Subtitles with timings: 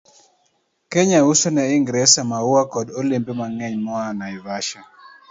[0.91, 4.81] Kenya uso ne Ingresa maua koda olembe mang'eny moa Naivasha,